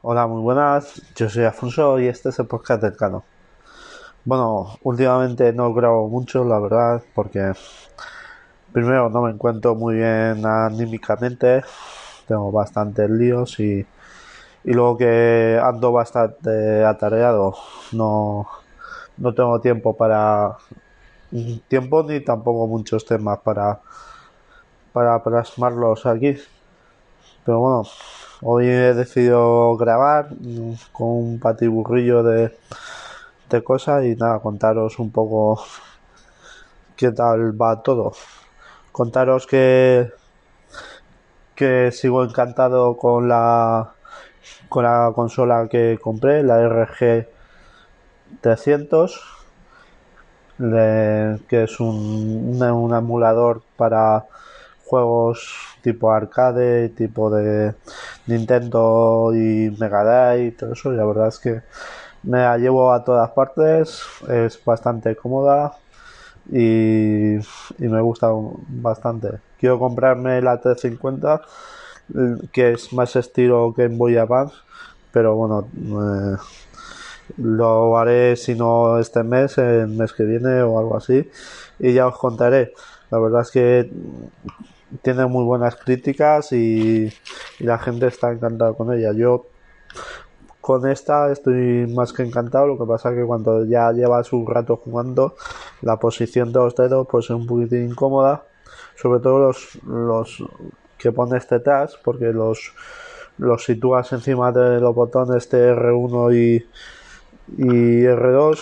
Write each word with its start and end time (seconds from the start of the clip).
Hola, 0.00 0.26
muy 0.26 0.40
buenas. 0.40 1.02
Yo 1.14 1.28
soy 1.28 1.44
Afonso 1.44 2.00
y 2.00 2.06
este 2.06 2.30
es 2.30 2.38
el 2.38 2.46
podcast 2.46 2.82
del 2.82 2.96
Cano. 2.96 3.22
Bueno, 4.24 4.78
últimamente 4.82 5.52
no 5.52 5.74
grabo 5.74 6.08
mucho, 6.08 6.42
la 6.46 6.58
verdad, 6.58 7.02
porque 7.14 7.52
primero 8.72 9.10
no 9.10 9.20
me 9.20 9.32
encuentro 9.32 9.74
muy 9.74 9.96
bien 9.96 10.46
anímicamente, 10.46 11.62
tengo 12.26 12.50
bastantes 12.50 13.10
líos 13.10 13.60
y, 13.60 13.86
y 14.64 14.72
luego 14.72 14.96
que 14.96 15.60
ando 15.62 15.92
bastante 15.92 16.82
atareado, 16.82 17.54
no, 17.92 18.48
no 19.18 19.34
tengo 19.34 19.60
tiempo 19.60 19.94
para 19.94 20.56
tiempo 21.68 22.02
ni 22.04 22.20
tampoco 22.20 22.66
muchos 22.66 23.04
temas 23.04 23.38
para 23.40 23.80
para 24.92 25.22
plasmarlos 25.22 26.06
aquí. 26.06 26.36
Pero 27.48 27.60
bueno, 27.60 27.84
hoy 28.42 28.66
he 28.66 28.92
decidido 28.92 29.74
grabar 29.78 30.28
con 30.92 31.08
un 31.08 31.40
patiburrillo 31.40 32.22
de, 32.22 32.54
de 33.48 33.64
cosas 33.64 34.04
y 34.04 34.14
nada, 34.16 34.38
contaros 34.40 34.98
un 34.98 35.10
poco 35.10 35.64
qué 36.96 37.10
tal 37.10 37.58
va 37.58 37.82
todo. 37.82 38.12
Contaros 38.92 39.46
que 39.46 40.12
que 41.54 41.90
sigo 41.90 42.22
encantado 42.22 42.98
con 42.98 43.28
la 43.28 43.94
con 44.68 44.84
la 44.84 45.10
consola 45.14 45.68
que 45.70 45.98
compré, 46.02 46.42
la 46.42 46.60
RG 46.60 47.28
300, 48.42 49.24
que 50.58 51.62
es 51.62 51.80
un, 51.80 52.62
un 52.62 52.94
emulador 52.94 53.62
para 53.78 54.26
juegos 54.84 55.77
tipo 55.92 56.12
arcade, 56.12 56.90
tipo 56.90 57.30
de 57.30 57.74
Nintendo 58.26 59.32
y 59.34 59.74
Mega 59.78 60.04
Drive 60.04 60.46
y 60.46 60.50
todo 60.52 60.72
eso. 60.72 60.92
La 60.92 61.04
verdad 61.04 61.28
es 61.28 61.38
que 61.38 61.62
me 62.22 62.38
la 62.38 62.58
llevo 62.58 62.92
a 62.92 63.04
todas 63.04 63.30
partes, 63.30 64.02
es 64.28 64.62
bastante 64.64 65.16
cómoda 65.16 65.72
y, 66.50 67.38
me 67.78 68.00
gusta 68.00 68.28
bastante. 68.68 69.38
Quiero 69.58 69.78
comprarme 69.78 70.42
la 70.42 70.60
350 70.60 71.42
que 72.52 72.72
es 72.72 72.92
más 72.92 73.16
estilo 73.16 73.74
que 73.76 73.84
en 73.84 73.98
Boy 73.98 74.16
Advance, 74.16 74.54
pero 75.12 75.36
bueno, 75.36 75.68
eh, 75.74 76.36
lo 77.36 77.98
haré 77.98 78.36
si 78.36 78.54
no 78.54 78.98
este 78.98 79.22
mes, 79.22 79.58
el 79.58 79.88
mes 79.88 80.12
que 80.14 80.24
viene 80.24 80.62
o 80.62 80.78
algo 80.78 80.96
así, 80.96 81.28
y 81.78 81.92
ya 81.92 82.06
os 82.06 82.18
contaré. 82.18 82.72
La 83.10 83.18
verdad 83.18 83.42
es 83.42 83.50
que 83.50 83.90
tiene 85.02 85.26
muy 85.26 85.44
buenas 85.44 85.76
críticas 85.76 86.52
y, 86.52 87.12
la 87.58 87.78
gente 87.78 88.06
está 88.06 88.30
encantada 88.30 88.72
con 88.74 88.92
ella. 88.92 89.12
Yo 89.12 89.46
con 90.60 90.88
esta 90.88 91.32
estoy 91.32 91.86
más 91.88 92.12
que 92.12 92.22
encantado, 92.22 92.68
lo 92.68 92.78
que 92.78 92.84
pasa 92.84 93.14
que 93.14 93.24
cuando 93.24 93.64
ya 93.64 93.90
llevas 93.90 94.32
un 94.32 94.46
rato 94.46 94.76
jugando, 94.76 95.34
la 95.82 95.98
posición 95.98 96.52
de 96.52 96.60
los 96.60 96.76
dedos 96.76 97.08
pues 97.10 97.24
es 97.24 97.30
un 97.30 97.46
poquitín 97.46 97.90
incómoda, 97.90 98.44
sobre 98.94 99.20
todo 99.20 99.38
los, 99.38 99.78
los 99.84 100.44
que 100.98 101.10
pones 101.10 101.48
detrás, 101.48 101.98
porque 102.04 102.26
los, 102.26 102.72
los 103.38 103.64
sitúas 103.64 104.12
encima 104.12 104.52
de 104.52 104.78
los 104.80 104.94
botones 104.94 105.48
de 105.50 105.74
R1 105.74 106.34
y, 106.36 106.66
y 107.56 108.02
R2, 108.04 108.58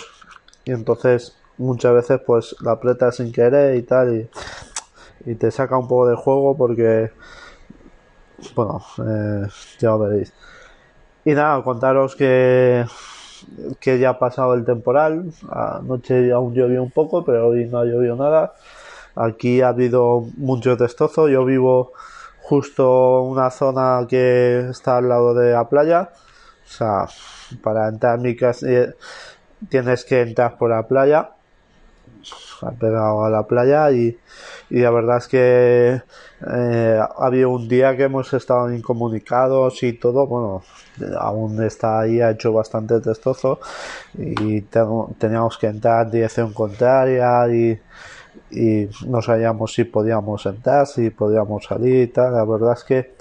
y 0.65 0.73
entonces 0.73 1.37
muchas 1.59 1.93
veces 1.93 2.21
pues 2.25 2.56
la 2.61 2.73
apretas 2.73 3.17
sin 3.17 3.33
querer 3.33 3.77
y 3.77 3.83
tal, 3.83 4.15
y 4.15 4.29
y 5.26 5.34
te 5.34 5.50
saca 5.50 5.76
un 5.76 5.88
poco 5.88 6.09
de 6.09 6.16
juego 6.16 6.56
porque, 6.56 7.10
bueno, 8.54 8.81
eh, 8.98 9.47
ya 9.78 9.91
lo 9.91 9.98
veréis. 9.98 10.32
Y 11.25 11.32
nada, 11.32 11.62
contaros 11.64 12.14
que, 12.14 12.87
que 13.81 13.98
ya 13.98 14.10
ha 14.10 14.19
pasado 14.19 14.54
el 14.54 14.64
temporal. 14.64 15.32
Anoche 15.50 16.32
aún 16.32 16.54
llovió 16.54 16.82
un 16.82 16.92
poco, 16.92 17.25
pero 17.25 17.48
hoy 17.48 17.66
no 17.66 17.81
ha 17.81 17.84
llovido 17.84 18.14
nada. 18.14 18.54
Aquí 19.16 19.60
ha 19.60 19.69
habido 19.69 20.25
mucho 20.37 20.76
testozo. 20.76 21.28
Yo 21.28 21.44
vivo 21.44 21.93
justo 22.43 23.22
una 23.22 23.50
zona 23.50 24.06
que 24.08 24.69
está 24.70 24.98
al 24.98 25.08
lado 25.08 25.34
de 25.34 25.53
la 25.53 25.69
playa. 25.69 26.10
O 26.64 26.69
sea, 26.69 27.08
para 27.62 27.88
entrar 27.88 28.16
en 28.16 28.22
mi 28.22 28.37
casa 28.37 28.66
eh, 28.69 28.94
tienes 29.69 30.04
que 30.04 30.20
entrar 30.20 30.56
por 30.58 30.70
la 30.70 30.87
playa 30.87 31.36
ha 32.62 32.71
pegado 32.72 33.25
a 33.25 33.31
la 33.31 33.47
playa 33.47 33.91
y, 33.91 34.19
y 34.71 34.81
la 34.81 34.91
verdad 34.91 35.19
es 35.19 35.28
que 35.28 36.03
eh, 36.53 37.00
había 37.19 37.49
un 37.49 37.69
día 37.69 37.97
que 37.97 38.05
hemos 38.05 38.33
estado 38.33 38.72
incomunicados 38.72 39.83
y 39.83 39.94
todo, 39.94 40.27
bueno, 40.27 40.62
aún 41.19 41.62
está 41.62 42.00
ahí, 42.00 42.21
ha 42.21 42.31
hecho 42.31 42.53
bastante 42.53 43.00
testozo 43.00 43.61
y 44.17 44.62
teníamos 44.62 45.59
que 45.59 45.67
entrar 45.67 46.06
en 46.06 46.12
dirección 46.12 46.53
contraria 46.53 47.49
y, 47.49 47.81
y 48.50 48.88
no 49.06 49.23
sabíamos 49.23 49.75
si 49.75 49.84
podíamos 49.84 50.47
entrar, 50.47 50.87
si 50.87 51.11
podíamos 51.11 51.65
salir 51.65 52.03
y 52.03 52.06
tal. 52.09 52.34
La 52.34 52.44
verdad 52.44 52.75
es 52.75 52.84
que 52.84 53.15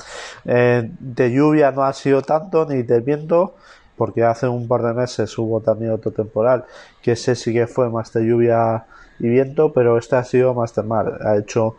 eh, 0.46 0.90
de 1.00 1.32
lluvia 1.32 1.72
no 1.72 1.84
ha 1.84 1.94
sido 1.94 2.22
tanto 2.22 2.66
ni 2.66 2.84
de 2.84 3.00
viento 3.00 3.56
porque 3.96 4.24
hace 4.24 4.48
un 4.48 4.68
par 4.68 4.84
de 4.84 4.94
meses 4.94 5.38
hubo 5.38 5.62
también 5.62 5.92
otro 5.92 6.12
temporal 6.12 6.66
que 7.02 7.14
ese 7.14 7.36
sí 7.36 7.54
que 7.54 7.68
fue 7.68 7.90
más 7.90 8.12
de 8.12 8.26
lluvia 8.26 8.86
y 9.20 9.30
viento, 9.30 9.74
pero 9.74 9.98
este 9.98 10.16
ha 10.16 10.24
sido 10.24 10.54
más 10.54 10.74
de. 10.76 10.84
Ha 11.26 11.38
hecho 11.38 11.78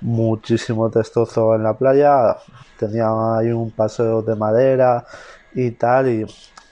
muchísimo 0.00 0.90
testozo 0.90 1.54
en 1.54 1.62
la 1.62 1.74
playa, 1.74 2.36
tenía 2.78 3.08
ahí 3.36 3.50
un 3.50 3.70
paseo 3.70 4.22
de 4.22 4.36
madera 4.36 5.04
y 5.54 5.72
tal, 5.72 6.08
y 6.08 6.26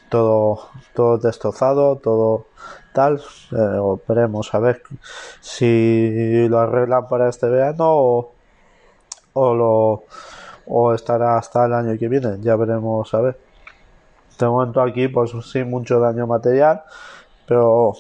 todo, 0.08 0.68
todo 0.94 1.18
destrozado, 1.18 1.96
todo 1.96 2.46
tal. 2.92 3.20
Eh, 3.52 3.98
veremos 4.08 4.54
a 4.54 4.58
ver 4.58 4.82
si 5.40 6.48
lo 6.48 6.60
arreglan 6.60 7.08
para 7.08 7.28
este 7.28 7.48
verano 7.48 7.84
o, 7.88 8.32
o 9.34 9.54
lo 9.54 10.04
o 10.66 10.92
estará 10.94 11.38
hasta 11.38 11.66
el 11.66 11.72
año 11.72 11.98
que 11.98 12.08
viene. 12.08 12.38
Ya 12.40 12.56
veremos 12.56 13.12
a 13.14 13.20
ver. 13.20 13.38
De 14.38 14.46
momento 14.46 14.82
aquí, 14.82 15.08
pues 15.08 15.32
sí, 15.50 15.64
mucho 15.64 15.98
daño 15.98 16.26
material, 16.26 16.82
pero 17.46 17.94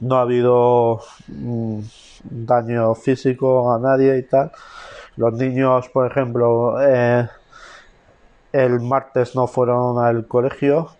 no 0.00 0.16
ha 0.16 0.22
habido 0.22 1.00
mm, 1.28 1.80
daño 2.24 2.94
físico 2.94 3.72
a 3.72 3.78
nadie 3.78 4.18
y 4.18 4.22
tal. 4.22 4.52
Los 5.16 5.34
niños, 5.34 5.88
por 5.90 6.10
ejemplo, 6.10 6.76
eh, 6.80 7.28
el 8.52 8.80
martes 8.80 9.34
no 9.34 9.46
fueron 9.46 10.04
al 10.04 10.26
colegio. 10.26 10.90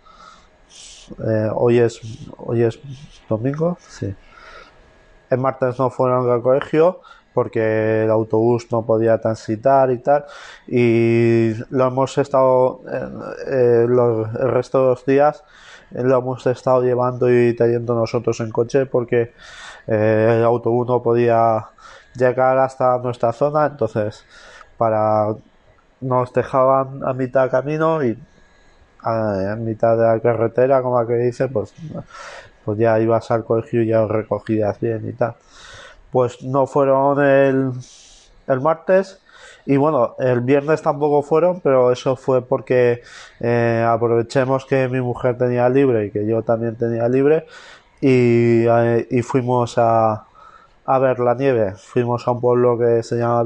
Eh, 1.25 1.49
hoy 1.53 1.79
es 1.79 2.01
hoy 2.37 2.63
es 2.63 2.79
domingo, 3.29 3.77
sí. 3.79 4.13
El 5.29 5.39
martes 5.39 5.77
no 5.79 5.89
fueron 5.89 6.29
al 6.29 6.41
colegio 6.41 7.01
porque 7.33 8.05
el 8.05 8.11
autobús 8.11 8.71
no 8.71 8.85
podía 8.85 9.19
transitar 9.19 9.91
y 9.91 9.97
tal. 9.97 10.25
Y 10.67 11.53
lo 11.69 11.87
hemos 11.87 12.17
estado 12.17 12.81
eh, 13.47 13.85
los, 13.87 14.33
el 14.35 14.51
resto 14.51 14.81
de 14.81 14.85
los 14.91 15.05
días 15.05 15.43
lo 16.03 16.19
hemos 16.19 16.45
estado 16.47 16.83
llevando 16.83 17.31
y 17.31 17.55
trayendo 17.55 17.95
nosotros 17.95 18.39
en 18.39 18.51
coche 18.51 18.85
porque 18.85 19.33
eh, 19.87 20.35
el 20.37 20.43
autobús 20.43 20.87
no 20.87 21.01
podía 21.01 21.67
llegar 22.15 22.57
hasta 22.57 22.97
nuestra 22.99 23.33
zona, 23.33 23.65
entonces 23.65 24.25
para 24.77 25.35
nos 26.01 26.33
dejaban 26.33 27.01
a 27.05 27.13
mitad 27.13 27.45
de 27.45 27.49
camino 27.49 28.03
y 28.03 28.17
a, 29.01 29.55
mitad 29.57 29.97
de 29.97 30.03
la 30.03 30.19
carretera, 30.19 30.81
como 30.81 31.05
que 31.05 31.15
dice, 31.15 31.47
pues, 31.47 31.73
pues 32.63 32.77
ya 32.77 32.99
ibas 32.99 33.29
al 33.31 33.43
colegio 33.45 33.83
y 33.83 33.87
ya 33.87 34.05
recogías 34.05 34.79
bien 34.79 35.07
y 35.07 35.13
tal. 35.13 35.35
Pues 36.11 36.43
no 36.43 36.65
fueron 36.67 37.23
el, 37.23 37.71
el 38.47 38.61
martes 38.61 39.21
y 39.65 39.77
bueno, 39.77 40.15
el 40.19 40.41
viernes 40.41 40.81
tampoco 40.81 41.23
fueron, 41.23 41.59
pero 41.61 41.91
eso 41.91 42.15
fue 42.15 42.41
porque 42.41 43.01
eh, 43.39 43.85
aprovechemos 43.87 44.65
que 44.65 44.87
mi 44.87 45.01
mujer 45.01 45.37
tenía 45.37 45.67
libre 45.69 46.05
y 46.05 46.11
que 46.11 46.25
yo 46.25 46.43
también 46.43 46.75
tenía 46.75 47.07
libre 47.09 47.45
y, 48.01 48.65
eh, 48.67 49.07
y 49.09 49.21
fuimos 49.23 49.77
a, 49.77 50.25
a 50.85 50.99
ver 50.99 51.19
la 51.19 51.33
nieve. 51.35 51.73
Fuimos 51.77 52.27
a 52.27 52.31
un 52.31 52.41
pueblo 52.41 52.77
que 52.77 53.03
se 53.03 53.17
llama 53.17 53.43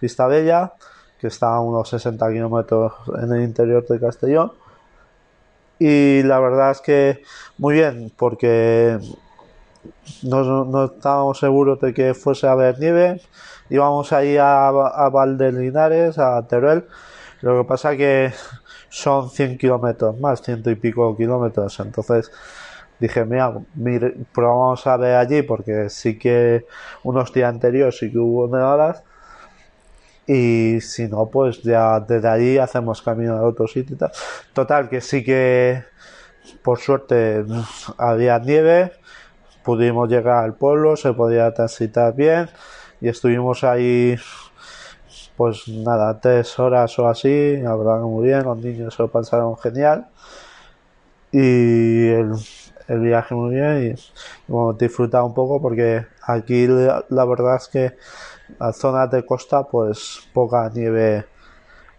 Vista 0.00 0.26
Bella, 0.26 0.72
que 0.78 0.86
que 1.20 1.26
está 1.28 1.54
a 1.54 1.60
unos 1.60 1.88
60 1.88 2.30
kilómetros 2.30 2.92
en 3.22 3.32
el 3.32 3.42
interior 3.42 3.86
de 3.86 3.98
Castellón. 3.98 4.52
Y 5.78 6.22
la 6.22 6.38
verdad 6.40 6.70
es 6.70 6.80
que 6.80 7.22
muy 7.58 7.74
bien, 7.74 8.12
porque 8.16 8.98
no, 10.22 10.84
estábamos 10.84 11.38
seguros 11.38 11.80
de 11.80 11.94
que 11.94 12.14
fuese 12.14 12.46
a 12.46 12.52
haber 12.52 12.78
nieve. 12.78 13.20
Íbamos 13.68 14.12
ahí 14.12 14.36
a, 14.36 14.68
a 14.68 15.10
Valdelinares, 15.10 16.18
a 16.18 16.46
Teruel. 16.46 16.86
Lo 17.42 17.58
que 17.58 17.68
pasa 17.68 17.96
que 17.96 18.32
son 18.88 19.30
100 19.30 19.58
kilómetros 19.58 20.18
más, 20.20 20.42
ciento 20.42 20.70
y 20.70 20.74
pico 20.76 21.16
kilómetros. 21.16 21.78
Entonces 21.80 22.30
dije, 22.98 23.24
mira, 23.24 23.52
probamos 24.32 24.86
a 24.86 24.96
ver 24.96 25.16
allí 25.16 25.42
porque 25.42 25.90
sí 25.90 26.18
que 26.18 26.66
unos 27.02 27.32
días 27.32 27.50
anteriores 27.50 27.98
sí 27.98 28.10
que 28.10 28.18
hubo 28.18 28.46
nevadas. 28.48 29.02
Y 30.26 30.80
si 30.80 31.06
no, 31.06 31.26
pues 31.26 31.62
ya 31.62 32.00
desde 32.00 32.28
allí 32.28 32.58
hacemos 32.58 33.00
camino 33.02 33.36
a 33.36 33.42
otro 33.42 33.68
sitio. 33.68 33.96
Total, 34.52 34.88
que 34.88 35.00
sí 35.00 35.22
que 35.22 35.84
por 36.62 36.78
suerte 36.80 37.44
había 37.98 38.38
nieve 38.38 38.92
pudimos 39.66 40.08
llegar 40.08 40.44
al 40.44 40.54
pueblo, 40.54 40.96
se 40.96 41.12
podía 41.12 41.52
transitar 41.52 42.14
bien 42.14 42.48
y 43.00 43.08
estuvimos 43.08 43.64
ahí 43.64 44.16
pues 45.36 45.66
nada, 45.68 46.20
tres 46.20 46.56
horas 46.60 46.96
o 47.00 47.08
así, 47.08 47.56
hablaron 47.66 48.04
muy 48.04 48.28
bien, 48.28 48.44
los 48.44 48.56
niños 48.58 48.94
se 48.94 49.02
lo 49.02 49.08
pasaron 49.08 49.58
genial 49.58 50.06
y 51.32 52.06
el, 52.08 52.30
viaje 52.88 53.34
muy 53.34 53.56
bien 53.56 53.96
y 54.48 54.52
bueno, 54.52 54.78
un 55.24 55.34
poco 55.34 55.60
porque 55.60 56.06
aquí 56.22 56.68
la, 56.68 57.24
verdad 57.24 57.56
es 57.56 57.66
que 57.66 57.96
las 58.60 58.76
zonas 58.76 59.10
de 59.10 59.26
costa 59.26 59.64
pues 59.64 60.20
poca 60.32 60.70
nieve 60.72 61.26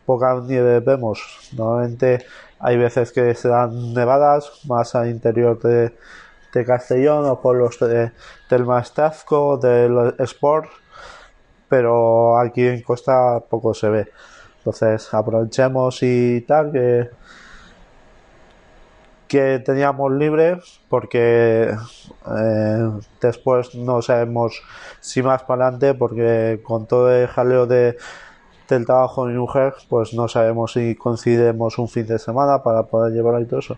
poca 0.05 0.39
nieve 0.39 0.79
vemos. 0.79 1.51
Normalmente 1.57 2.25
hay 2.59 2.77
veces 2.77 3.11
que 3.11 3.35
se 3.35 3.49
dan 3.49 3.93
nevadas 3.93 4.61
más 4.65 4.95
al 4.95 5.09
interior 5.09 5.59
de, 5.61 5.93
de 6.57 6.65
Castellón 6.65 7.25
o 7.25 7.39
por 7.41 7.55
los 7.55 7.79
de, 7.79 8.11
del 8.49 8.65
Mastazco, 8.65 9.57
del 9.57 10.15
Sport, 10.19 10.69
pero 11.69 12.37
aquí 12.37 12.65
en 12.67 12.81
Costa 12.81 13.39
poco 13.49 13.73
se 13.73 13.89
ve. 13.89 14.07
Entonces 14.59 15.13
aprovechemos 15.13 15.99
y 16.01 16.41
tal 16.41 16.71
que 16.71 17.09
que 19.27 19.59
teníamos 19.59 20.11
libre 20.13 20.59
porque 20.89 21.69
eh, 21.71 22.91
después 23.21 23.75
no 23.75 24.01
sabemos 24.01 24.61
si 24.99 25.21
más 25.21 25.43
para 25.43 25.67
adelante 25.67 25.93
porque 25.93 26.61
con 26.63 26.87
todo 26.87 27.11
el 27.11 27.27
jaleo 27.27 27.67
de 27.67 27.97
del 28.67 28.85
trabajo 28.85 29.25
de 29.25 29.33
mi 29.33 29.39
mujer, 29.39 29.73
pues 29.89 30.13
no 30.13 30.27
sabemos 30.27 30.73
si 30.73 30.95
coincidimos 30.95 31.77
un 31.77 31.87
fin 31.87 32.05
de 32.07 32.19
semana 32.19 32.63
para 32.63 32.83
poder 32.83 33.13
llevarlo 33.13 33.41
y 33.41 33.45
todo 33.45 33.59
eso. 33.59 33.77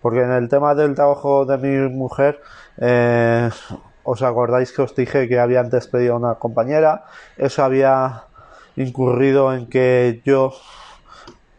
Porque 0.00 0.20
en 0.20 0.32
el 0.32 0.48
tema 0.48 0.74
del 0.74 0.94
trabajo 0.94 1.44
de 1.44 1.58
mi 1.58 1.94
mujer, 1.94 2.40
eh, 2.78 3.50
os 4.04 4.22
acordáis 4.22 4.72
que 4.72 4.82
os 4.82 4.94
dije 4.94 5.28
que 5.28 5.38
habían 5.38 5.70
despedido 5.70 6.14
a 6.14 6.18
una 6.18 6.34
compañera, 6.36 7.04
eso 7.36 7.62
había 7.62 8.24
incurrido 8.76 9.52
en 9.52 9.66
que 9.66 10.22
yo 10.24 10.52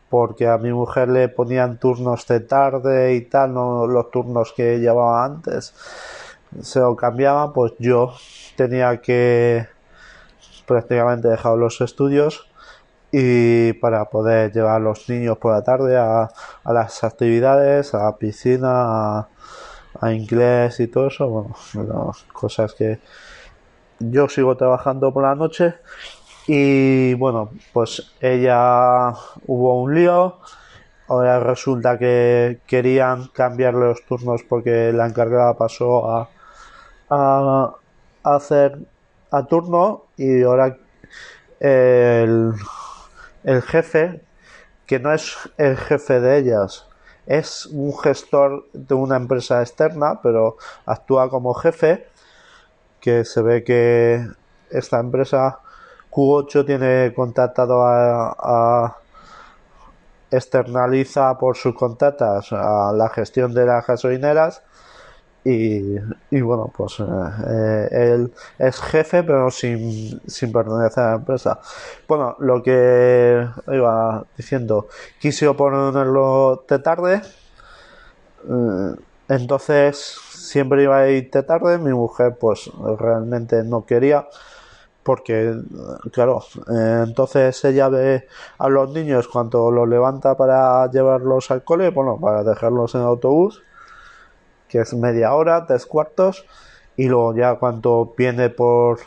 porque 0.09 0.47
a 0.47 0.57
mi 0.57 0.73
mujer 0.73 1.09
le 1.09 1.29
ponían 1.29 1.77
turnos 1.77 2.25
de 2.25 2.39
tarde 2.39 3.13
y 3.13 3.21
tal, 3.21 3.53
no 3.53 3.85
los 3.85 4.09
turnos 4.09 4.53
que 4.53 4.79
llevaba 4.79 5.23
antes, 5.23 5.73
se 6.61 6.79
lo 6.79 6.95
cambiaban, 6.95 7.53
pues 7.53 7.73
yo 7.77 8.13
tenía 8.55 8.99
que 9.01 9.67
prácticamente 10.65 11.27
dejar 11.27 11.57
los 11.57 11.81
estudios 11.81 12.48
y 13.11 13.73
para 13.73 14.05
poder 14.05 14.51
llevar 14.51 14.75
a 14.75 14.79
los 14.79 15.09
niños 15.09 15.37
por 15.37 15.53
la 15.53 15.63
tarde 15.63 15.97
a, 15.97 16.29
las 16.65 17.03
actividades, 17.03 17.93
a 17.93 18.03
la 18.03 18.17
piscina, 18.17 19.27
a, 19.99 20.13
inglés 20.13 20.79
y 20.79 20.87
todo 20.87 21.07
eso, 21.07 21.27
bueno, 21.73 22.13
cosas 22.31 22.73
que 22.73 22.99
yo 23.99 24.29
sigo 24.29 24.55
trabajando 24.55 25.13
por 25.13 25.23
la 25.23 25.35
noche. 25.35 25.75
Y 26.47 27.13
bueno, 27.15 27.51
pues 27.73 28.11
ella 28.21 29.13
hubo 29.45 29.81
un 29.81 29.93
lío, 29.93 30.37
ahora 31.07 31.39
resulta 31.39 31.97
que 31.99 32.59
querían 32.65 33.27
cambiarle 33.27 33.85
los 33.87 34.03
turnos 34.05 34.43
porque 34.43 34.91
la 34.93 35.07
encargada 35.07 35.55
pasó 35.57 36.09
a, 36.11 36.29
a 37.09 37.75
hacer 38.23 38.79
a 39.31 39.45
turno 39.45 40.05
y 40.17 40.41
ahora 40.41 40.77
el 41.59 42.53
el 43.43 43.61
jefe, 43.61 44.21
que 44.85 44.99
no 44.99 45.13
es 45.13 45.37
el 45.57 45.77
jefe 45.77 46.19
de 46.19 46.37
ellas, 46.37 46.87
es 47.25 47.67
un 47.67 47.97
gestor 47.97 48.65
de 48.73 48.95
una 48.95 49.15
empresa 49.15 49.61
externa, 49.61 50.19
pero 50.21 50.57
actúa 50.85 51.29
como 51.29 51.53
jefe, 51.53 52.07
que 52.99 53.23
se 53.23 53.41
ve 53.41 53.63
que 53.63 54.27
esta 54.69 54.99
empresa 54.99 55.59
Q8 56.11 56.65
tiene 56.65 57.13
contactado 57.15 57.85
a, 57.85 58.35
a 58.37 58.97
externaliza 60.31 61.37
por 61.37 61.57
sus 61.57 61.75
contactos 61.75 62.51
a 62.51 62.91
la 62.93 63.09
gestión 63.09 63.53
de 63.53 63.65
las 63.65 63.85
gasolineras 63.85 64.63
y, 65.51 66.41
bueno, 66.41 66.71
pues 66.75 66.99
eh, 66.99 67.03
eh, 67.03 68.13
él 68.13 68.33
es 68.57 68.79
jefe, 68.81 69.23
pero 69.23 69.49
sin, 69.49 70.21
sin 70.27 70.51
pertenecer 70.51 71.03
a 71.03 71.09
la 71.11 71.15
empresa. 71.15 71.59
Bueno, 72.07 72.35
lo 72.39 72.61
que 72.61 73.47
iba 73.67 74.25
diciendo, 74.37 74.87
quise 75.19 75.51
ponerlo 75.53 76.63
de 76.67 76.79
tarde, 76.79 77.21
eh, 78.47 78.95
entonces 79.29 79.97
siempre 80.29 80.83
iba 80.83 80.99
a 80.99 81.09
ir 81.09 81.29
de 81.31 81.43
tarde, 81.43 81.77
mi 81.77 81.93
mujer 81.93 82.37
pues 82.39 82.69
realmente 82.97 83.63
no 83.63 83.85
quería 83.85 84.27
porque 85.03 85.55
claro 86.11 86.41
entonces 86.67 87.63
ella 87.65 87.89
ve 87.89 88.27
a 88.57 88.69
los 88.69 88.91
niños 88.91 89.27
cuando 89.27 89.71
los 89.71 89.87
levanta 89.87 90.35
para 90.35 90.89
llevarlos 90.91 91.51
al 91.51 91.63
cole 91.63 91.89
bueno 91.89 92.19
para 92.19 92.43
dejarlos 92.43 92.95
en 92.95 93.01
autobús 93.01 93.63
que 94.69 94.79
es 94.79 94.93
media 94.93 95.33
hora, 95.33 95.65
tres 95.65 95.85
cuartos, 95.85 96.45
y 96.95 97.07
luego 97.07 97.35
ya 97.35 97.55
cuando 97.55 98.13
viene 98.17 98.49
por, 98.49 98.99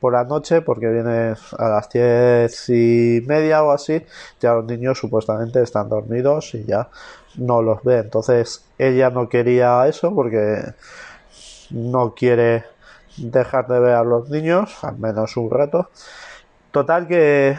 por 0.00 0.14
la 0.14 0.24
noche, 0.24 0.62
porque 0.62 0.88
viene 0.88 1.34
a 1.58 1.68
las 1.68 1.88
diez 1.90 2.68
y 2.68 3.22
media 3.26 3.62
o 3.62 3.70
así, 3.70 4.04
ya 4.40 4.54
los 4.54 4.64
niños 4.64 4.98
supuestamente 4.98 5.62
están 5.62 5.88
dormidos 5.88 6.54
y 6.54 6.64
ya 6.64 6.88
no 7.36 7.62
los 7.62 7.82
ve. 7.84 7.98
Entonces 7.98 8.64
ella 8.78 9.10
no 9.10 9.28
quería 9.28 9.86
eso 9.86 10.14
porque 10.14 10.62
no 11.70 12.14
quiere 12.14 12.64
dejar 13.16 13.66
de 13.68 13.80
ver 13.80 13.94
a 13.94 14.04
los 14.04 14.28
niños, 14.30 14.82
al 14.82 14.98
menos 14.98 15.36
un 15.36 15.50
rato. 15.50 15.90
Total 16.70 17.06
que, 17.06 17.58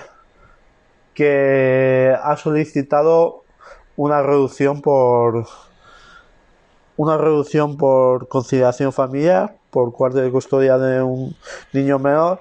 que 1.14 2.16
ha 2.22 2.36
solicitado 2.38 3.44
una 3.96 4.22
reducción 4.22 4.82
por 4.82 5.46
una 6.98 7.18
reducción 7.18 7.78
por 7.78 8.28
conciliación 8.28 8.94
familiar, 8.94 9.56
por 9.72 9.92
cuarto 9.94 10.20
de 10.20 10.32
custodia 10.32 10.78
de 10.78 11.02
un 11.02 11.36
niño 11.72 12.00
menor. 12.00 12.40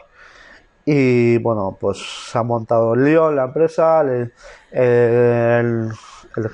Y 0.84 1.38
bueno, 1.38 1.76
pues 1.80 1.98
se 2.30 2.38
ha 2.38 2.42
montado 2.42 2.94
el 2.94 3.04
lío 3.04 3.30
en 3.30 3.36
la 3.36 3.44
empresa, 3.44 4.00
el, 4.00 5.92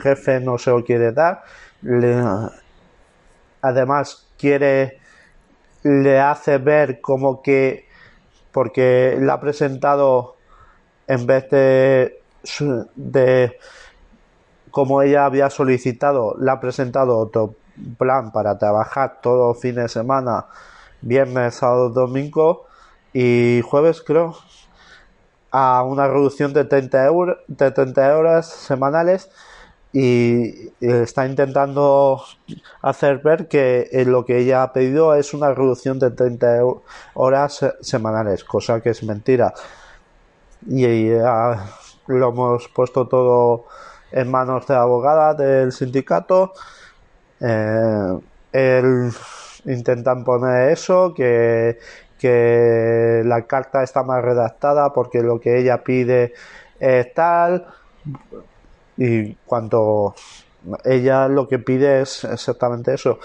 jefe 0.02 0.40
no 0.40 0.58
se 0.58 0.70
lo 0.70 0.84
quiere 0.84 1.12
dar, 1.12 1.42
además 3.62 4.28
quiere, 4.36 4.98
le 5.82 6.20
hace 6.20 6.58
ver 6.58 7.00
como 7.00 7.42
que, 7.42 7.86
porque 8.52 9.16
le 9.18 9.32
ha 9.32 9.40
presentado, 9.40 10.36
en 11.06 11.26
vez 11.26 11.48
de, 11.48 12.20
de 12.96 13.58
como 14.70 15.00
ella 15.00 15.24
había 15.24 15.48
solicitado, 15.48 16.36
le 16.38 16.50
ha 16.50 16.60
presentado 16.60 17.16
otro 17.16 17.54
plan 17.96 18.32
para 18.32 18.58
trabajar 18.58 19.18
todo 19.22 19.54
fin 19.54 19.76
de 19.76 19.88
semana, 19.88 20.46
viernes, 21.00 21.56
sábado, 21.56 21.90
domingo 21.90 22.66
y 23.12 23.62
jueves 23.64 24.02
creo, 24.02 24.36
a 25.50 25.82
una 25.82 26.06
reducción 26.06 26.52
de 26.52 26.64
30, 26.64 27.04
euros, 27.06 27.38
de 27.46 27.70
30 27.70 28.16
horas 28.16 28.46
semanales 28.46 29.30
y 29.92 30.70
está 30.80 31.26
intentando 31.26 32.22
hacer 32.82 33.18
ver 33.18 33.48
que 33.48 33.88
eh, 33.90 34.04
lo 34.04 34.24
que 34.24 34.38
ella 34.38 34.62
ha 34.62 34.72
pedido 34.72 35.14
es 35.14 35.32
una 35.32 35.54
reducción 35.54 35.98
de 35.98 36.10
30 36.10 36.60
horas 37.14 37.64
semanales, 37.80 38.44
cosa 38.44 38.80
que 38.80 38.90
es 38.90 39.02
mentira. 39.02 39.54
Y 40.66 41.08
lo 42.06 42.28
hemos 42.28 42.68
puesto 42.68 43.08
todo 43.08 43.64
en 44.10 44.30
manos 44.30 44.66
de 44.66 44.74
la 44.74 44.82
abogada 44.82 45.34
del 45.34 45.72
sindicato 45.72 46.52
eh, 47.40 48.18
él 48.52 49.10
intentan 49.64 50.24
poner 50.24 50.70
eso, 50.70 51.12
que, 51.14 51.78
que 52.18 53.22
la 53.24 53.42
carta 53.42 53.82
está 53.82 54.02
mal 54.02 54.22
redactada 54.22 54.92
porque 54.92 55.22
lo 55.22 55.40
que 55.40 55.58
ella 55.58 55.82
pide 55.82 56.34
eh, 56.80 57.12
tal. 57.14 57.66
Y 58.96 59.34
cuando 59.46 60.14
ella 60.84 61.28
lo 61.28 61.48
que 61.48 61.58
pide 61.58 62.02
es 62.02 62.24
exactamente 62.24 62.94
eso. 62.94 63.18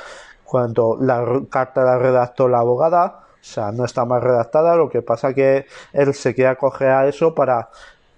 Cuando 0.43 0.97
la 0.99 1.41
carta 1.49 1.83
la 1.83 1.97
redactó 1.97 2.47
la 2.47 2.59
abogada, 2.59 3.23
o 3.33 3.45
sea, 3.45 3.71
no 3.71 3.85
está 3.85 4.05
más 4.05 4.21
redactada, 4.23 4.75
lo 4.75 4.89
que 4.89 5.01
pasa 5.01 5.33
que 5.33 5.65
él 5.91 6.13
se 6.13 6.33
quiere 6.33 6.51
acoger 6.51 6.89
a 6.89 7.07
eso 7.07 7.33
para, 7.33 7.69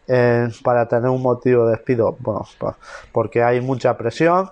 eh, 0.08 0.50
para 0.64 0.88
tener 0.88 1.10
un 1.10 1.22
motivo 1.22 1.66
de 1.66 1.72
despido. 1.72 2.16
Bueno, 2.20 2.46
porque 3.12 3.42
hay 3.42 3.62
mucha 3.62 3.98
presión, 3.98 4.52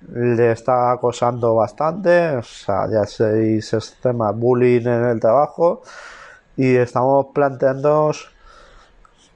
le 0.00 0.52
está 0.52 0.92
acosando 0.92 1.54
bastante, 1.56 2.36
o 2.36 2.42
sea, 2.42 2.88
ya 2.90 3.04
se 3.04 3.60
tema 4.00 4.30
bullying 4.32 4.82
en 4.82 5.04
el 5.04 5.20
trabajo 5.20 5.82
y 6.56 6.76
estamos 6.76 7.26
planteando 7.34 8.12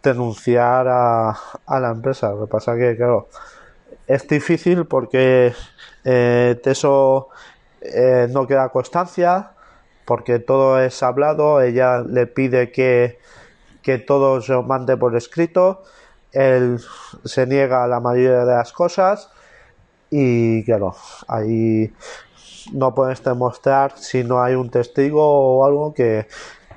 denunciar 0.02 0.88
a, 0.88 1.30
a 1.66 1.80
la 1.80 1.90
empresa. 1.90 2.30
Lo 2.30 2.46
que 2.46 2.50
pasa 2.50 2.76
que, 2.76 2.96
claro, 2.96 3.28
es 4.06 4.26
difícil 4.26 4.86
porque 4.86 5.52
eh, 6.04 6.60
de 6.62 6.70
eso 6.70 7.28
eh, 7.80 8.28
no 8.30 8.46
queda 8.46 8.68
constancia, 8.68 9.50
porque 10.04 10.38
todo 10.38 10.80
es 10.80 11.02
hablado, 11.02 11.60
ella 11.60 12.00
le 12.00 12.26
pide 12.26 12.72
que, 12.72 13.18
que 13.82 13.98
todo 13.98 14.40
se 14.40 14.56
mande 14.62 14.96
por 14.96 15.16
escrito, 15.16 15.82
él 16.32 16.80
se 17.24 17.46
niega 17.46 17.84
a 17.84 17.88
la 17.88 18.00
mayoría 18.00 18.44
de 18.44 18.54
las 18.54 18.72
cosas 18.72 19.30
y 20.14 20.62
claro, 20.64 20.94
ahí 21.26 21.90
no 22.70 22.94
puedes 22.94 23.24
demostrar 23.24 23.96
si 23.96 24.22
no 24.22 24.42
hay 24.42 24.54
un 24.54 24.68
testigo 24.68 25.22
o 25.24 25.64
algo 25.64 25.94
que, 25.94 26.28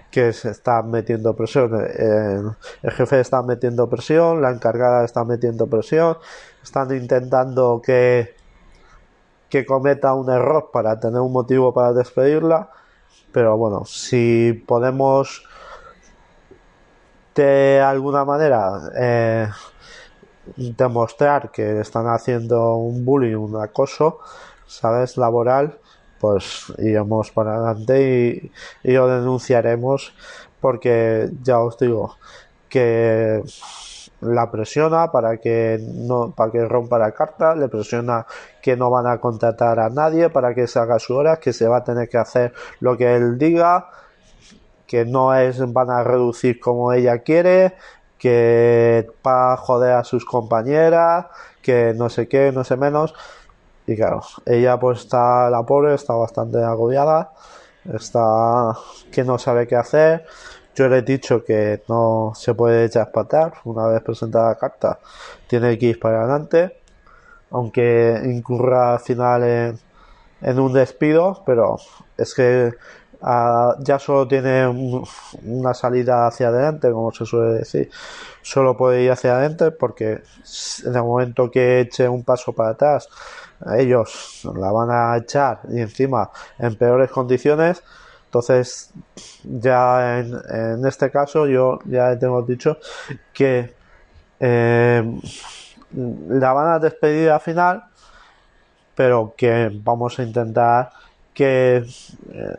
que 0.10 0.32
se 0.32 0.52
está 0.52 0.82
metiendo 0.84 1.36
presión. 1.36 1.76
El, 1.76 2.92
jefe 2.92 3.20
está 3.20 3.42
metiendo 3.44 3.90
presión, 3.90 4.42
la 4.42 4.52
encargada 4.52 5.04
está 5.04 5.26
metiendo 5.26 5.68
presión, 5.68 6.18
están 6.64 6.96
intentando 6.96 7.82
que, 7.84 8.34
que 9.50 9.66
cometa 9.66 10.14
un 10.14 10.30
error 10.32 10.70
para 10.72 10.98
tener 11.02 11.20
un 11.20 11.34
motivo 11.34 11.74
para 11.74 11.92
despedirla. 11.92 12.70
Pero 13.34 13.58
bueno, 13.58 13.84
si 13.84 14.64
podemos 14.66 15.44
de 17.36 17.82
alguna 17.82 18.24
manera 18.24 18.80
eh, 18.96 19.50
demostrar 20.56 21.52
que 21.52 21.80
están 21.80 22.08
haciendo 22.08 22.76
un 22.76 23.06
bullying, 23.06 23.36
un 23.36 23.62
acoso, 23.62 24.20
¿sabes? 24.68 25.18
Laboral, 25.18 25.80
pues 26.20 26.74
iremos 26.78 27.32
para 27.32 27.56
adelante 27.56 28.52
y, 28.84 28.92
lo 28.92 29.08
denunciaremos 29.08 30.14
porque 30.60 31.30
ya 31.44 31.60
os 31.60 31.78
digo 31.78 32.16
que 32.70 33.44
la 34.22 34.50
presiona 34.50 35.12
para 35.12 35.38
que 35.38 35.80
no 35.82 36.32
para 36.32 36.52
que 36.52 36.66
rompa 36.66 36.98
la 36.98 37.12
carta, 37.12 37.56
le 37.56 37.68
presiona 37.68 38.26
que 38.62 38.76
no 38.76 38.90
van 38.90 39.08
a 39.08 39.20
contratar 39.20 39.80
a 39.80 39.90
nadie 39.90 40.30
para 40.30 40.56
que 40.56 40.68
se 40.68 40.80
haga 40.80 41.00
su 41.00 41.16
hora, 41.16 41.38
que 41.38 41.54
se 41.54 41.68
va 41.68 41.78
a 41.78 41.84
tener 41.84 42.10
que 42.10 42.18
hacer 42.18 42.54
lo 42.80 42.98
que 42.98 43.16
él 43.16 43.38
diga, 43.38 43.90
que 44.88 45.06
no 45.06 45.36
es 45.36 45.62
van 45.74 45.92
a 45.92 46.04
reducir 46.04 46.60
como 46.60 46.94
ella 46.94 47.20
quiere, 47.20 47.76
que 48.18 49.08
va 49.26 49.54
a 49.54 49.58
joder 49.58 49.94
a 49.94 50.04
sus 50.04 50.26
compañeras, 50.26 51.26
que 51.62 51.94
no 51.96 52.10
sé 52.10 52.28
qué, 52.28 52.52
no 52.52 52.64
sé 52.64 52.78
menos. 52.78 53.14
Y 53.88 53.96
claro, 53.96 54.22
ella 54.46 54.80
pues 54.80 55.02
está, 55.02 55.50
la 55.50 55.64
pobre, 55.64 55.94
está 55.94 56.14
bastante 56.14 56.64
agobiada, 56.64 57.32
está 57.94 58.74
que 59.12 59.24
no 59.24 59.38
sabe 59.38 59.68
qué 59.68 59.76
hacer. 59.76 60.26
Yo 60.76 60.88
le 60.90 60.98
he 60.98 61.02
dicho 61.04 61.44
que 61.44 61.84
no 61.88 62.34
se 62.36 62.54
puede 62.54 62.86
echar 62.86 63.12
para 63.12 63.54
una 63.64 63.88
vez 63.88 64.02
presentada 64.02 64.50
la 64.50 64.56
carta, 64.56 65.00
tiene 65.48 65.78
que 65.78 65.88
ir 65.88 66.00
para 66.00 66.22
adelante, 66.22 66.82
aunque 67.52 68.22
incurra 68.26 68.94
al 68.94 69.00
final 69.00 69.44
en 70.42 70.60
un 70.60 70.74
despido, 70.74 71.44
pero 71.46 71.78
es 72.18 72.34
que 72.34 72.74
Ah, 73.28 73.76
ya 73.80 73.98
solo 73.98 74.28
tiene 74.28 74.68
una 74.68 75.74
salida 75.74 76.28
hacia 76.28 76.50
adelante, 76.50 76.92
como 76.92 77.12
se 77.12 77.26
suele 77.26 77.54
decir. 77.56 77.90
Solo 78.44 78.78
puede 78.78 79.02
ir 79.02 79.12
hacia 79.12 79.36
adelante 79.36 79.72
porque 79.72 80.22
en 80.86 80.96
el 80.96 81.04
momento 81.04 81.50
que 81.50 81.80
eche 81.80 82.08
un 82.08 82.24
paso 82.24 82.54
para 82.54 82.70
atrás, 82.70 83.10
ellos 83.78 84.48
la 84.56 84.72
van 84.72 84.90
a 84.92 85.18
echar 85.18 85.62
y 85.70 85.82
encima 85.82 86.30
en 86.60 86.76
peores 86.76 87.10
condiciones. 87.10 87.82
Entonces, 88.26 88.94
ya 89.44 90.20
en, 90.20 90.86
este 90.86 91.10
caso, 91.10 91.48
yo 91.48 91.80
ya 91.86 92.20
tengo 92.20 92.44
dicho 92.44 92.78
que 93.34 93.74
eh, 94.40 95.20
la 96.30 96.54
van 96.54 96.74
a 96.74 96.80
despedir 96.80 97.32
al 97.32 97.40
final, 97.40 97.86
pero 98.94 99.34
que 99.36 99.72
vamos 99.84 100.20
a 100.20 100.24
intentar 100.24 100.92
que 101.36 101.86
eh, 102.32 102.56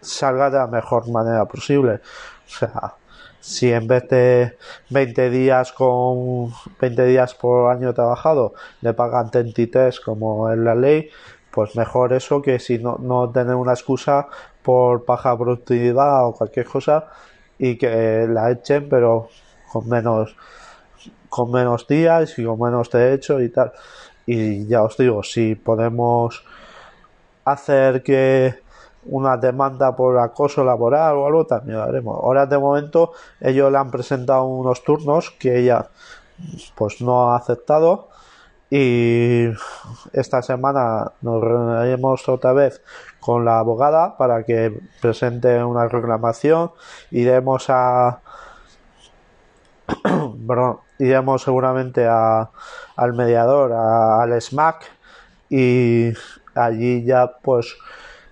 salga 0.00 0.48
de 0.48 0.58
la 0.58 0.66
mejor 0.68 1.10
manera 1.10 1.44
posible. 1.44 2.00
O 2.46 2.48
sea, 2.48 2.94
si 3.40 3.72
en 3.72 3.86
vez 3.86 4.08
de 4.08 4.56
20 4.90 5.28
días 5.28 5.72
con 5.72 6.52
20 6.80 7.04
días 7.04 7.34
por 7.34 7.70
año 7.70 7.92
trabajado 7.92 8.54
le 8.80 8.94
pagan 8.94 9.30
33 9.30 10.00
como 10.00 10.50
es 10.50 10.58
la 10.58 10.74
ley, 10.74 11.10
pues 11.50 11.76
mejor 11.76 12.12
eso 12.12 12.40
que 12.40 12.58
si 12.58 12.78
no, 12.78 12.96
no 13.00 13.30
tener 13.30 13.54
una 13.54 13.72
excusa 13.72 14.28
por 14.62 15.04
baja 15.04 15.36
productividad 15.36 16.26
o 16.26 16.32
cualquier 16.32 16.66
cosa 16.66 17.08
y 17.58 17.76
que 17.76 18.26
la 18.28 18.50
echen 18.50 18.88
pero 18.88 19.28
con 19.70 19.88
menos 19.88 20.36
con 21.28 21.50
menos 21.50 21.86
días 21.88 22.38
y 22.38 22.44
con 22.44 22.60
menos 22.60 22.90
derecho 22.90 23.40
y 23.40 23.48
tal. 23.48 23.72
Y 24.26 24.66
ya 24.66 24.82
os 24.84 24.96
digo, 24.96 25.22
si 25.22 25.54
podemos 25.56 26.44
hacer 27.44 28.02
que 28.02 28.54
una 29.06 29.36
demanda 29.36 29.94
por 29.94 30.18
acoso 30.18 30.64
laboral 30.64 31.16
o 31.16 31.26
algo, 31.26 31.46
también 31.46 31.78
lo 31.78 31.84
haremos. 31.84 32.18
Ahora 32.22 32.46
de 32.46 32.58
momento 32.58 33.12
ellos 33.40 33.70
le 33.70 33.78
han 33.78 33.90
presentado 33.90 34.44
unos 34.44 34.82
turnos 34.82 35.30
que 35.30 35.58
ella 35.58 35.88
pues 36.74 37.00
no 37.00 37.30
ha 37.30 37.36
aceptado 37.36 38.08
y 38.70 39.46
esta 40.12 40.42
semana 40.42 41.12
nos 41.20 41.42
reuniremos 41.42 42.28
otra 42.28 42.52
vez 42.52 42.82
con 43.20 43.44
la 43.44 43.58
abogada 43.60 44.16
para 44.16 44.42
que 44.44 44.80
presente 45.00 45.62
una 45.62 45.86
reclamación 45.86 46.72
iremos 47.10 47.66
a 47.68 48.20
iremos 50.98 51.42
seguramente 51.42 52.06
a, 52.06 52.50
al 52.96 53.12
mediador 53.12 53.72
al 53.72 54.40
SMAC 54.40 54.90
y 55.50 56.12
allí 56.54 57.04
ya 57.04 57.30
pues 57.42 57.76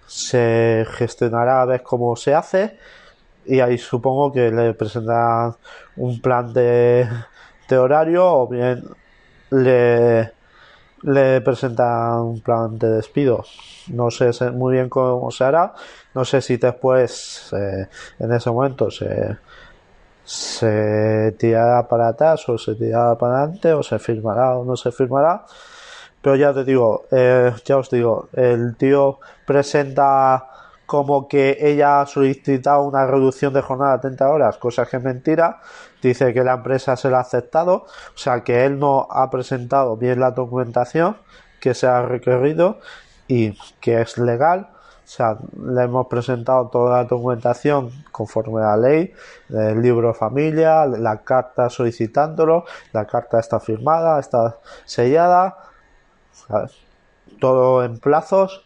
se 0.06 0.86
gestionará 0.92 1.62
a 1.62 1.64
ver 1.64 1.82
cómo 1.82 2.16
se 2.16 2.34
hace 2.34 2.78
y 3.46 3.60
ahí 3.60 3.78
supongo 3.78 4.32
que 4.32 4.50
le 4.50 4.74
presentarán 4.74 5.54
un 5.96 6.20
plan 6.20 6.52
de, 6.52 7.08
de 7.68 7.78
horario 7.78 8.26
o 8.26 8.48
bien 8.48 8.84
le, 9.50 10.32
le 11.02 11.40
presentan 11.40 12.20
un 12.20 12.40
plan 12.40 12.78
de 12.78 12.88
despido. 12.88 13.44
No 13.88 14.10
sé 14.10 14.30
muy 14.50 14.74
bien 14.74 14.88
cómo 14.88 15.30
se 15.30 15.44
hará. 15.44 15.74
No 16.14 16.24
sé 16.24 16.40
si 16.40 16.56
después, 16.56 17.52
eh, 17.52 17.88
en 18.18 18.32
ese 18.32 18.50
momento, 18.50 18.90
se, 18.90 19.36
se 20.24 21.34
tirará 21.38 21.86
para 21.88 22.08
atrás 22.08 22.48
o 22.48 22.56
se 22.58 22.74
tirará 22.74 23.16
para 23.16 23.38
adelante 23.38 23.72
o 23.72 23.82
se 23.82 23.98
firmará 23.98 24.56
o 24.56 24.64
no 24.64 24.76
se 24.76 24.92
firmará. 24.92 25.44
Pero 26.22 26.36
ya 26.36 26.54
te 26.54 26.64
digo, 26.64 27.04
eh, 27.10 27.52
ya 27.64 27.76
os 27.78 27.90
digo, 27.90 28.28
el 28.32 28.76
tío 28.76 29.18
presenta 29.44 30.48
como 30.86 31.26
que 31.26 31.56
ella 31.60 32.02
ha 32.02 32.06
solicitado 32.06 32.82
una 32.82 33.06
reducción 33.06 33.52
de 33.52 33.62
jornada 33.62 33.94
de 33.96 34.02
30 34.02 34.28
horas, 34.28 34.58
cosa 34.58 34.86
que 34.86 34.98
es 34.98 35.02
mentira. 35.02 35.60
Dice 36.02 36.32
que 36.32 36.44
la 36.44 36.54
empresa 36.54 36.96
se 36.96 37.10
la 37.10 37.18
ha 37.18 37.22
aceptado, 37.22 37.86
o 38.14 38.18
sea 38.18 38.44
que 38.44 38.64
él 38.64 38.78
no 38.78 39.08
ha 39.10 39.30
presentado 39.30 39.96
bien 39.96 40.20
la 40.20 40.32
documentación 40.32 41.16
que 41.60 41.74
se 41.74 41.86
ha 41.86 42.02
requerido 42.02 42.78
y 43.26 43.56
que 43.80 44.00
es 44.00 44.18
legal. 44.18 44.68
O 45.04 45.08
sea, 45.14 45.38
le 45.64 45.82
hemos 45.82 46.06
presentado 46.06 46.68
toda 46.68 46.98
la 46.98 47.04
documentación 47.04 47.90
conforme 48.12 48.62
a 48.62 48.76
la 48.76 48.76
ley, 48.76 49.12
el 49.50 49.82
libro 49.82 50.08
de 50.08 50.14
familia, 50.14 50.86
la 50.86 51.22
carta 51.22 51.68
solicitándolo, 51.70 52.64
la 52.92 53.06
carta 53.06 53.40
está 53.40 53.58
firmada, 53.60 54.20
está 54.20 54.58
sellada, 54.84 55.71
todo 57.38 57.84
en 57.84 57.98
plazos, 57.98 58.64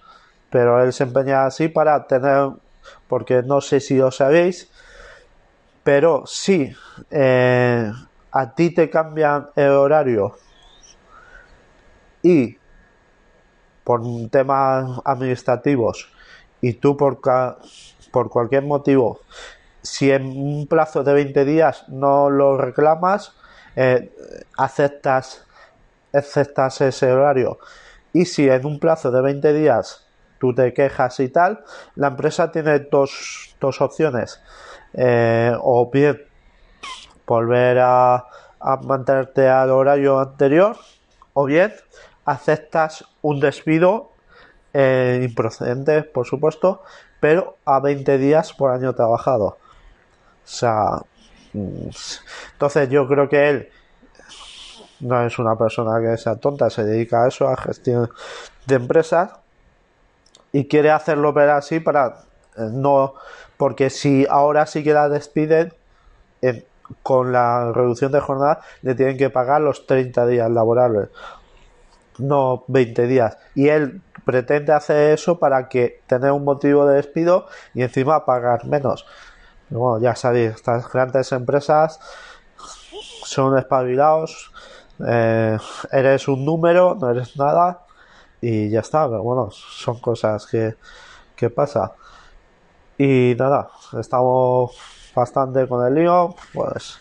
pero 0.50 0.82
él 0.82 0.92
se 0.92 1.04
empeña 1.04 1.46
así 1.46 1.68
para 1.68 2.06
tener, 2.06 2.50
porque 3.08 3.42
no 3.42 3.60
sé 3.60 3.80
si 3.80 3.96
lo 3.96 4.10
sabéis, 4.10 4.70
pero 5.82 6.24
si 6.26 6.74
eh, 7.10 7.92
a 8.32 8.54
ti 8.54 8.70
te 8.70 8.90
cambian 8.90 9.48
el 9.56 9.70
horario. 9.70 10.36
Y 12.22 12.58
por 13.84 14.02
temas 14.30 15.00
administrativos 15.04 16.08
y 16.60 16.72
tú 16.72 16.96
por, 16.96 17.20
por 18.10 18.30
cualquier 18.30 18.64
motivo, 18.64 19.20
si 19.80 20.10
en 20.10 20.26
un 20.26 20.66
plazo 20.66 21.04
de 21.04 21.12
20 21.12 21.44
días 21.44 21.84
no 21.88 22.28
lo 22.28 22.58
reclamas, 22.58 23.32
eh, 23.76 24.12
aceptas, 24.56 25.45
aceptas 26.16 26.80
ese 26.80 27.12
horario 27.12 27.58
y 28.12 28.24
si 28.24 28.48
en 28.48 28.64
un 28.64 28.78
plazo 28.78 29.10
de 29.10 29.20
20 29.20 29.52
días 29.52 30.06
tú 30.38 30.54
te 30.54 30.72
quejas 30.72 31.20
y 31.20 31.28
tal, 31.28 31.64
la 31.96 32.08
empresa 32.08 32.50
tiene 32.50 32.78
dos, 32.78 33.54
dos 33.60 33.80
opciones. 33.80 34.40
Eh, 34.94 35.52
o 35.60 35.90
bien 35.90 36.22
volver 37.26 37.78
a, 37.80 38.24
mantenerte 38.84 39.48
al 39.48 39.70
horario 39.70 40.18
anterior 40.18 40.76
o 41.34 41.44
bien 41.44 41.74
aceptas 42.24 43.04
un 43.20 43.38
despido 43.38 44.12
eh, 44.72 45.20
improcedente, 45.22 46.02
por 46.02 46.26
supuesto, 46.26 46.82
pero 47.20 47.58
a 47.66 47.80
20 47.80 48.16
días 48.16 48.54
por 48.54 48.70
año 48.70 48.94
trabajado. 48.94 49.46
O 49.46 49.58
sea, 50.48 51.02
mm, 51.52 51.88
entonces 52.52 52.88
yo 52.88 53.06
creo 53.06 53.28
que 53.28 53.50
él 53.50 53.68
no 55.00 55.24
es 55.24 55.38
una 55.38 55.56
persona 55.56 56.00
que 56.00 56.16
sea 56.16 56.36
tonta, 56.36 56.70
se 56.70 56.84
dedica 56.84 57.24
a 57.24 57.28
eso, 57.28 57.48
a 57.48 57.56
gestión 57.56 58.10
de 58.66 58.74
empresas 58.74 59.30
y 60.52 60.66
quiere 60.66 60.90
hacerlo 60.90 61.32
ver 61.32 61.50
así 61.50 61.80
para 61.80 62.24
eh, 62.56 62.68
no, 62.72 63.14
porque 63.56 63.90
si 63.90 64.26
ahora 64.28 64.66
sí 64.66 64.82
que 64.82 64.94
la 64.94 65.08
despiden, 65.08 65.72
con 67.02 67.32
la 67.32 67.72
reducción 67.72 68.12
de 68.12 68.20
jornada 68.20 68.60
le 68.82 68.94
tienen 68.94 69.16
que 69.16 69.30
pagar 69.30 69.60
los 69.60 69.86
30 69.86 70.26
días 70.26 70.50
laborables, 70.50 71.08
no 72.18 72.64
20 72.68 73.06
días. 73.06 73.38
Y 73.54 73.68
él 73.68 74.02
pretende 74.24 74.72
hacer 74.72 75.12
eso 75.12 75.38
para 75.38 75.68
que 75.68 76.00
tener 76.06 76.32
un 76.32 76.44
motivo 76.44 76.86
de 76.86 76.96
despido 76.96 77.46
y 77.74 77.82
encima 77.82 78.24
pagar 78.24 78.66
menos. 78.66 79.06
bueno, 79.70 80.00
ya 80.00 80.14
sabéis, 80.14 80.54
estas 80.54 80.90
grandes 80.90 81.32
empresas 81.32 82.00
son 83.24 83.58
espabilados, 83.58 84.52
eh, 85.06 85.58
eres 85.92 86.28
un 86.28 86.44
número, 86.44 86.94
no 86.94 87.10
eres 87.10 87.36
nada 87.36 87.80
y 88.40 88.70
ya 88.70 88.80
está, 88.80 89.08
pero 89.08 89.22
bueno, 89.22 89.50
son 89.50 89.98
cosas 90.00 90.46
que, 90.46 90.76
que 91.34 91.50
pasa. 91.50 91.92
Y 92.98 93.34
nada, 93.38 93.68
estamos 93.98 94.72
bastante 95.14 95.66
con 95.68 95.86
el 95.86 95.94
lío, 95.94 96.34
pues 96.54 96.98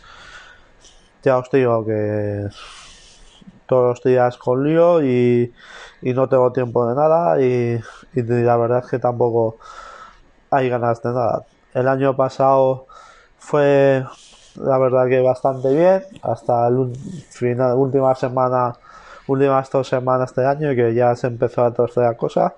ya 1.24 1.38
os 1.38 1.50
digo 1.50 1.86
que 1.86 2.48
todos 3.66 3.90
los 3.90 4.04
días 4.04 4.38
con 4.38 4.64
lío 4.64 5.04
y, 5.04 5.54
no 6.02 6.30
tengo 6.30 6.52
tiempo 6.52 6.88
de 6.88 6.96
nada 6.96 7.42
y, 7.42 7.80
la 8.14 8.58
verdad 8.58 8.84
es 8.84 8.92
que 8.92 9.00
tampoco 9.00 9.58
hay 10.52 10.70
ganas 10.70 11.02
de 11.02 11.10
nada. 11.10 11.46
El 11.74 11.88
año 11.88 12.16
pasado 12.16 12.88
fue 13.38 14.06
la 14.58 14.78
verdad 14.78 15.08
que 15.08 15.22
bastante 15.22 15.74
bien 15.74 16.04
hasta 16.22 16.70
la 16.70 16.88
final, 17.30 17.76
última 17.76 18.16
semana, 18.16 18.74
últimas 19.28 19.70
dos 19.70 19.88
semanas 19.88 20.34
de 20.36 20.46
año 20.46 20.76
que 20.76 20.94
ya 20.94 21.16
se 21.16 21.28
empezó 21.28 21.64
a 21.64 21.74
torcer 21.74 22.04
la 22.04 22.16
cosa 22.16 22.54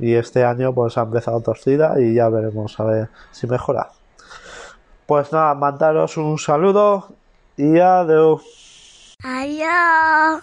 y 0.00 0.14
este 0.14 0.44
año 0.44 0.72
pues 0.72 0.96
ha 0.98 1.02
empezado 1.02 1.40
torcida 1.40 2.00
y 2.00 2.14
ya 2.14 2.28
veremos 2.28 2.78
a 2.80 2.84
ver 2.84 3.08
si 3.30 3.46
mejora. 3.46 3.90
Pues 5.06 5.32
nada, 5.32 5.54
mandaros 5.54 6.16
un 6.16 6.38
saludo 6.38 7.08
y 7.56 7.78
adiós. 7.78 9.16
Adiós. 9.22 10.42